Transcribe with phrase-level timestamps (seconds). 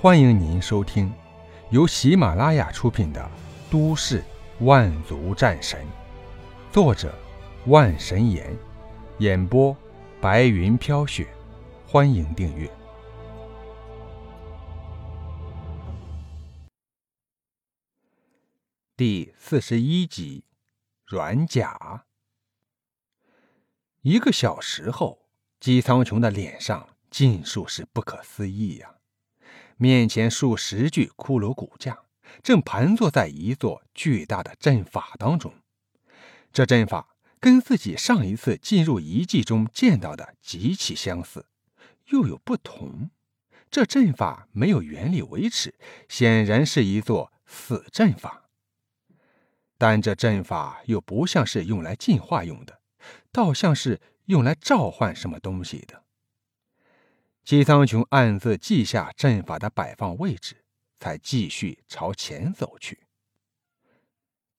[0.00, 1.12] 欢迎您收听
[1.72, 3.20] 由喜马拉雅出品的
[3.72, 4.22] 《都市
[4.60, 5.84] 万族战神》，
[6.72, 7.12] 作者
[7.66, 8.56] 万神岩，
[9.18, 9.76] 演播
[10.20, 11.26] 白云飘雪。
[11.84, 12.70] 欢迎订阅
[18.96, 20.44] 第四十一集
[21.12, 21.76] 《软甲》。
[24.02, 25.26] 一个小时后，
[25.58, 28.94] 姬苍穹的脸上尽数是不可思议呀！
[29.78, 32.00] 面前数十具骷髅骨架
[32.42, 35.54] 正盘坐在一座巨大的阵法当中，
[36.52, 41.46] 这阵法跟自己上一次进入遗迹中见到的极其相似，
[42.08, 43.10] 又有不同。
[43.70, 45.74] 这阵法没有原理维持，
[46.08, 48.50] 显然是一座死阵法。
[49.78, 52.80] 但这阵法又不像是用来进化用的，
[53.30, 56.02] 倒像是用来召唤什么东西的。
[57.48, 60.66] 姬苍穹暗自记下阵法的摆放位置，
[60.98, 63.06] 才继续朝前走去。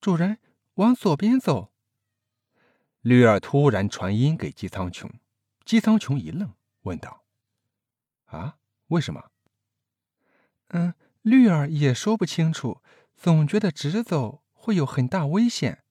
[0.00, 0.40] 主人，
[0.74, 1.72] 往左边走。
[3.02, 5.08] 绿儿突然传音给姬苍穹，
[5.64, 7.22] 姬苍穹一愣，问道
[8.26, 9.30] ：“啊，为什么
[10.74, 10.92] ？”“嗯，
[11.22, 12.82] 绿儿也说不清楚，
[13.16, 15.84] 总觉得直走会有很大危险。”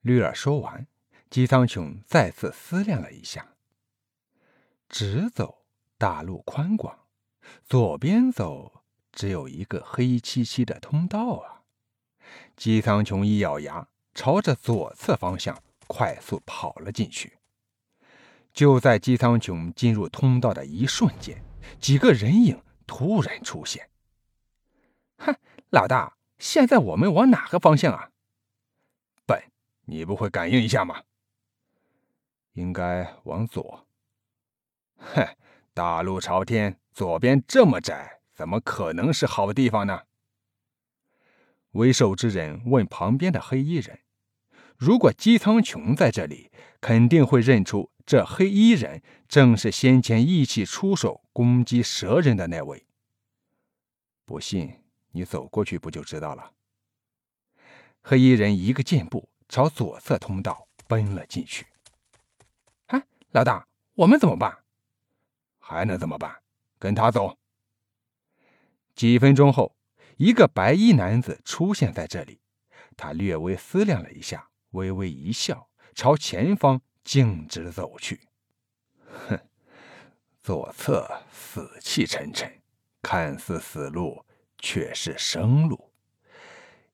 [0.00, 0.86] 绿儿说完，
[1.28, 3.54] 姬苍穹再次思量了一下，
[4.88, 5.59] 直走。
[6.00, 6.98] 大路宽广，
[7.62, 11.60] 左边走只有一个黑漆漆的通道啊！
[12.56, 17.36] 姬苍穹一咬牙，朝着左侧方向快速跑了进去。
[18.54, 21.44] 就在姬苍穹进入通道的一瞬间，
[21.78, 23.90] 几个人影突然出现。
[25.18, 25.36] 哼，
[25.68, 28.10] 老大，现在我们往哪个方向啊？
[29.26, 29.38] 笨，
[29.84, 31.02] 你不会感应一下吗？
[32.54, 33.86] 应该往左。
[34.96, 35.36] 哼。
[35.80, 40.02] 大路朝天，左边这么窄，怎么可能是好地方呢？
[41.70, 44.00] 为首之人问旁边的黑衣人
[44.76, 46.52] ：“如果姬苍穹在这里，
[46.82, 52.84] 肯定会认出这黑衣人正是先前一起出手攻击蛇人的那位。
[54.26, 54.82] 不信，
[55.12, 56.52] 你走过去不就知道了。”
[58.04, 61.66] 黑衣人一个箭步朝左侧通道奔了进去。
[62.88, 64.58] “哎，老大，我们怎么办？”
[65.70, 66.34] 还能怎么办？
[66.80, 67.38] 跟他走。
[68.96, 69.76] 几分钟后，
[70.16, 72.40] 一个白衣男子出现在这里。
[72.96, 78.20] 他略微思量了一下，微微一笑，朝前方径直走去。
[79.28, 79.38] 哼，
[80.42, 82.52] 左侧死气沉沉，
[83.00, 84.26] 看似死路，
[84.58, 85.92] 却是生路；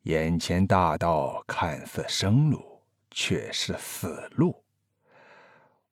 [0.03, 4.63] 眼前大道看似生路，却是死路。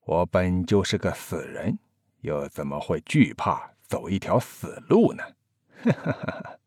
[0.04, 1.78] 我本就是个死人。
[2.24, 5.22] 又怎么会惧怕走一条死路呢？
[5.82, 6.58] 哈哈哈哈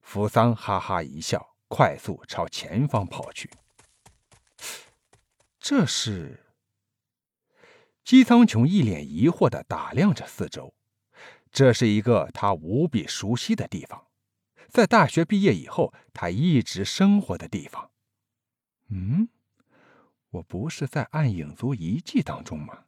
[0.00, 3.48] 扶桑哈哈一笑，快速朝前方跑去。
[5.60, 6.44] 这是
[8.02, 10.74] 姬苍穹一脸疑惑的打量着四周，
[11.52, 14.08] 这是一个他无比熟悉的地方，
[14.68, 17.92] 在大学毕业以后，他一直生活的地方。
[18.88, 19.28] 嗯，
[20.30, 22.85] 我不是在暗影族遗迹当中吗？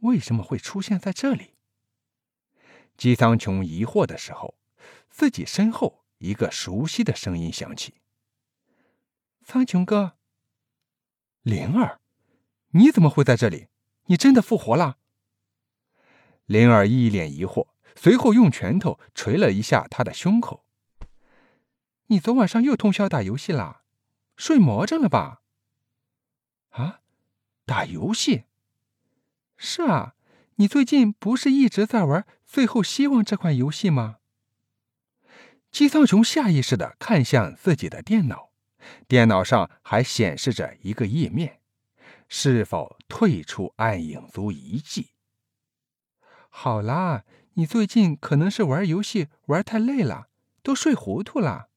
[0.00, 1.54] 为什么会出现在这里？
[2.96, 4.58] 姬苍穹疑惑的时候，
[5.08, 7.94] 自己身后一个熟悉的声音响起
[9.44, 10.18] ：“苍穹哥，
[11.42, 12.00] 灵儿，
[12.72, 13.68] 你怎么会在这里？
[14.06, 14.98] 你真的复活了？”
[16.46, 20.66] 灵儿一脸疑惑，随后用拳头捶了一下他的胸口
[22.08, 23.84] ：“你昨晚上又通宵打游戏啦？
[24.36, 25.42] 睡魔怔了吧
[26.70, 27.00] ？”“啊，
[27.64, 28.44] 打游戏？”
[29.62, 30.14] 是啊，
[30.54, 34.16] 你最近不是一直在玩《最后希望》这款游戏吗？
[35.70, 38.52] 姬苍穹下意识的看向自己的电脑，
[39.06, 41.60] 电脑上还显示着一个页面：
[42.26, 45.10] 是否退出暗影族遗迹？
[46.48, 50.28] 好啦，你最近可能是玩游戏玩太累了，
[50.62, 51.68] 都睡糊涂了。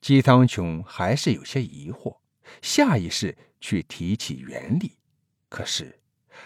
[0.00, 2.20] 姬苍穹还是有些疑惑，
[2.62, 4.96] 下意识去提起原力，
[5.50, 6.00] 可是。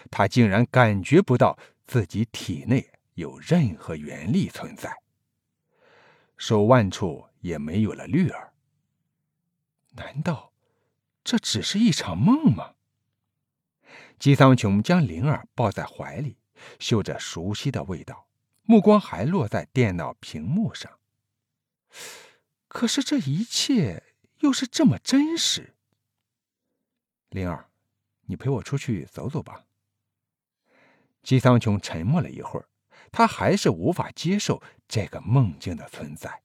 [0.09, 4.95] 他竟然感觉不到自己体内有任何元力存在，
[6.37, 8.53] 手腕处也没有了绿儿。
[9.91, 10.53] 难道
[11.23, 12.75] 这只是一场梦吗？
[14.17, 16.37] 姬苍穹将灵儿抱在怀里，
[16.79, 18.27] 嗅着熟悉的味道，
[18.63, 20.99] 目光还落在电脑屏幕上。
[22.67, 24.03] 可是这一切
[24.39, 25.75] 又是这么真实。
[27.29, 27.69] 灵儿，
[28.25, 29.65] 你陪我出去走走吧。
[31.23, 32.67] 姬苍穹沉默了一会儿，
[33.11, 36.41] 他还是无法接受这个梦境的存在。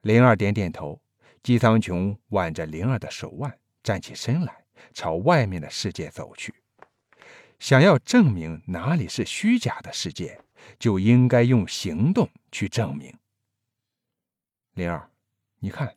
[0.00, 1.00] 灵儿点点头，
[1.42, 6.54] 姬苍穹挽着灵儿的手腕，站起身来，朝外面的世界走去。
[7.60, 10.40] 想要证明哪里是虚假的世界，
[10.80, 13.16] 就应该用行动去证明。
[14.74, 15.10] 灵儿，
[15.60, 15.96] 你看，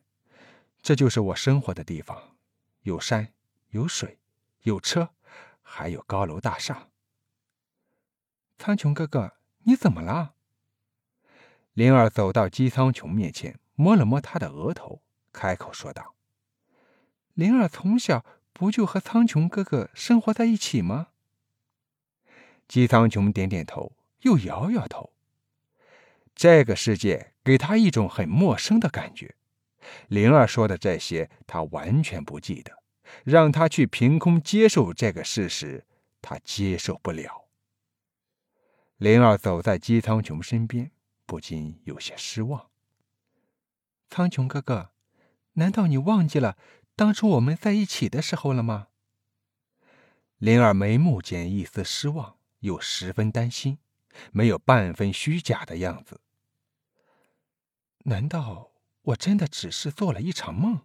[0.80, 2.36] 这就是我生活的地方，
[2.82, 3.32] 有山，
[3.70, 4.18] 有水，
[4.62, 5.10] 有车，
[5.62, 6.88] 还有高楼大厦。
[8.58, 10.34] 苍穹哥哥，你怎么了？
[11.74, 16.14] 灵儿走到姬苍穹面前，摸了摸他的额头，开口说道
[17.34, 21.08] ：“灵儿从小不就和苍穹哥哥生活在一起吗？”
[22.66, 23.92] 姬苍穹点点头，
[24.22, 25.12] 又摇摇头。
[26.34, 29.36] 这个世界给他一种很陌生的感觉。
[30.08, 32.82] 灵儿说的这些，他完全不记得。
[33.22, 35.86] 让他去凭空接受这个事实，
[36.20, 37.45] 他接受不了。
[38.98, 40.90] 灵儿走在姬苍穹身边，
[41.24, 42.70] 不禁有些失望。
[44.08, 44.92] 苍穹哥哥，
[45.54, 46.56] 难道你忘记了
[46.94, 48.88] 当初我们在一起的时候了吗？
[50.38, 52.36] 灵儿眉目间一丝失望。
[52.60, 53.78] 又十分担心，
[54.32, 56.22] 没有半分虚假的样子。
[58.04, 58.72] 难道
[59.02, 60.80] 我真的只是做了一场梦？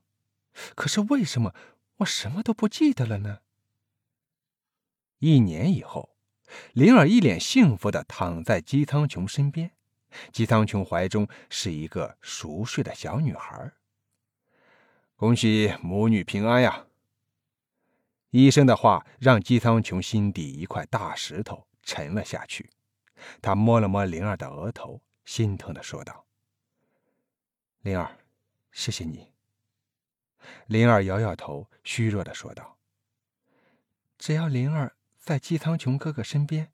[0.75, 1.55] 可是为什么
[1.95, 3.39] 我什么都不记得了呢？
[5.19, 6.10] 一年以后，
[6.73, 9.71] 灵儿一脸幸福的躺在姬苍穹身边，
[10.31, 13.71] 姬苍穹怀中是一个熟睡的小女孩。
[15.15, 16.87] 恭喜母女平安呀！
[18.31, 22.69] 医生的话让姬苍穹心底一块大石头沉了下去，
[23.41, 26.25] 他摸了摸灵儿的额头，心疼的说道
[27.83, 28.17] ：“灵儿，
[28.71, 29.31] 谢谢你。”
[30.67, 32.77] 灵儿摇摇头，虚弱的说道
[34.17, 36.73] ：“只要灵儿在姬苍穹哥哥身边，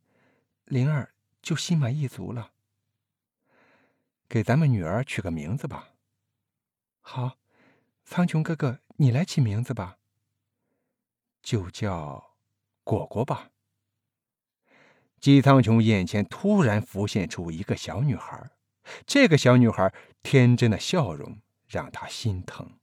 [0.64, 2.54] 灵儿就心满意足了。
[4.30, 5.90] 给咱们女儿取个名字吧。
[7.02, 7.38] ”“好，
[8.06, 10.00] 苍穹哥哥，你来起名字吧。”
[11.44, 12.38] 就叫
[12.86, 13.52] 果果吧。
[15.20, 18.50] 姬苍穹眼前突然浮现出一个小女孩，
[19.06, 22.80] 这个小女孩天真的笑容让他心疼。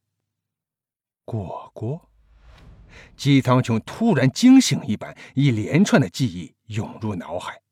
[1.25, 2.11] 果果，
[3.17, 7.63] 姬苍穹突然惊醒一般，一连串的记忆涌入脑海。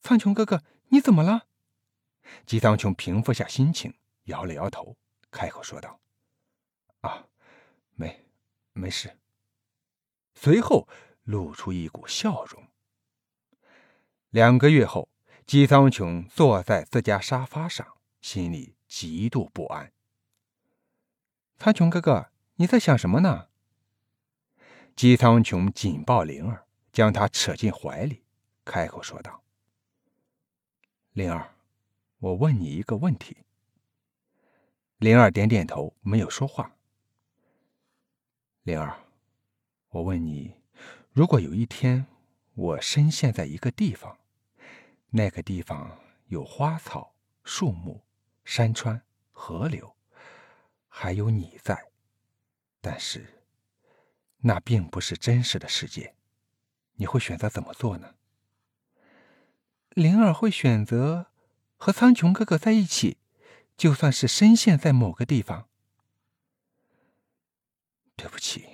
[0.00, 1.46] 苍穹哥哥，你怎么了？
[2.44, 3.94] 姬苍穹平复下心情，
[4.24, 4.96] 摇了摇头，
[5.30, 6.00] 开口说道
[7.00, 7.26] ：“啊，
[7.94, 8.22] 没。”
[8.78, 9.16] 没事。
[10.34, 10.86] 随后
[11.24, 12.68] 露出一股笑容。
[14.28, 15.08] 两个月后，
[15.46, 19.94] 姬苍穹坐在自家沙发上，心里极度不安。
[21.56, 23.48] 苍穹哥哥，你在想什么呢？
[24.94, 28.22] 姬苍穹紧抱灵儿，将她扯进怀里，
[28.64, 29.42] 开口说道
[31.12, 31.54] ：“灵儿，
[32.18, 33.36] 我问你一个问题。”
[34.96, 36.74] 灵儿点点头，没有说话。
[38.62, 38.98] 灵儿，
[39.90, 40.54] 我问你，
[41.12, 42.06] 如果有一天
[42.54, 44.18] 我深陷在一个地方，
[45.10, 47.14] 那个地方有花草、
[47.44, 48.02] 树木、
[48.46, 49.94] 山川、河流，
[50.88, 51.90] 还有你在，
[52.88, 53.42] 但是
[54.42, 56.14] 那并不是真实的世界，
[56.94, 58.14] 你会选择怎么做呢？
[59.88, 61.26] 灵儿会选择
[61.76, 63.18] 和苍穹哥哥在一起，
[63.76, 65.68] 就算是深陷在某个地方。
[68.14, 68.64] 对不起，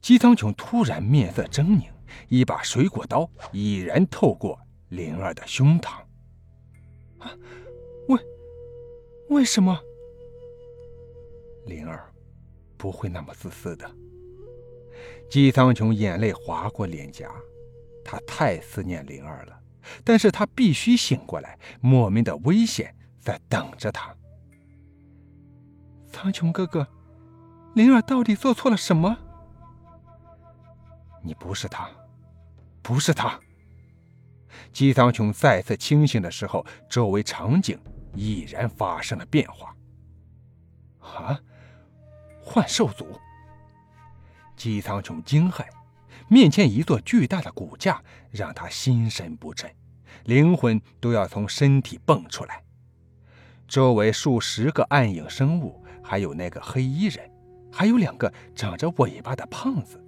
[0.00, 1.92] 姬苍穹突然面色狰狞，
[2.28, 6.02] 一把水果刀已然透过灵儿的胸膛。
[7.20, 7.38] 啊，
[8.08, 8.20] 为
[9.28, 9.80] 为什么？
[11.66, 12.12] 灵儿
[12.76, 13.90] 不会那么自私的。
[15.28, 17.30] 姬苍穹眼泪划过脸颊，
[18.04, 19.60] 他太思念灵儿了，
[20.04, 24.14] 但是他必须醒过来，莫名的危险在等着他。
[26.12, 26.86] 苍穹哥哥。
[27.74, 29.18] 灵儿到底做错了什么？
[31.22, 31.90] 你不是他，
[32.80, 33.38] 不是他。
[34.72, 37.78] 姬苍穹再次清醒的时候，周围场景
[38.14, 39.76] 已然发生了变化。
[41.00, 41.38] 啊！
[42.48, 43.18] 幻兽族！
[44.56, 45.66] 姬苍穹惊骇，
[46.28, 48.00] 面前一座巨大的骨架
[48.30, 49.68] 让他心神不振，
[50.26, 52.62] 灵魂都要从身体蹦出来。
[53.66, 57.28] 周围数十个暗影生物，还有那个黑衣人。
[57.72, 60.00] 还有两个长着尾巴的胖子，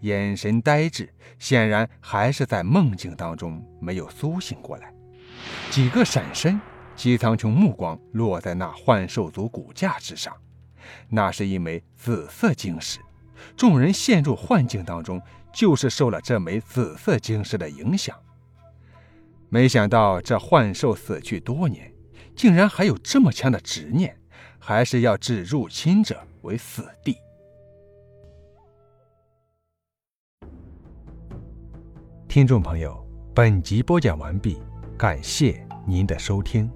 [0.00, 4.92] 眼神呆滞，显然还是在梦境当中没有苏醒过来。
[5.70, 6.58] 几个闪身，
[6.96, 10.34] 姬苍穹目光落在那幻兽族骨架之上，
[11.08, 12.98] 那是一枚紫色晶石。
[13.56, 15.20] 众人陷入幻境当中，
[15.52, 18.16] 就是受了这枚紫色晶石的影响。
[19.48, 21.92] 没想到这幻兽死去多年，
[22.34, 24.16] 竟然还有这么强的执念，
[24.58, 27.16] 还是要置入侵者为死地。
[32.28, 34.58] 听众朋友，本集播讲完毕，
[34.96, 36.70] 感谢您的收听。